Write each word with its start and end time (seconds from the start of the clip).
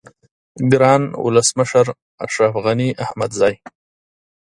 گران 0.71 1.03
ولس 1.25 1.49
مشر 1.59 1.85
اشرف 2.23 2.53
غنی 2.63 2.89
احمدزی 3.03 3.53